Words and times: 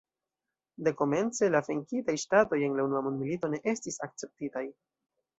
Dekomence 0.85 1.49
la 1.55 1.59
venkitaj 1.67 2.15
ŝtatoj 2.23 2.59
en 2.67 2.77
la 2.79 2.85
Unua 2.87 3.01
Mondmilito 3.09 3.51
ne 3.55 3.59
estis 3.73 4.01
akceptitaj. 4.07 4.65